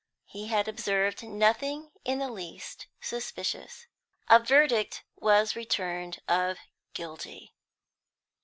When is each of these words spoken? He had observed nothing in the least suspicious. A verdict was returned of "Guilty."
He 0.25 0.47
had 0.47 0.67
observed 0.67 1.21
nothing 1.21 1.91
in 2.03 2.17
the 2.17 2.29
least 2.31 2.87
suspicious. 2.99 3.85
A 4.29 4.39
verdict 4.39 5.03
was 5.15 5.55
returned 5.55 6.21
of 6.27 6.57
"Guilty." 6.95 7.53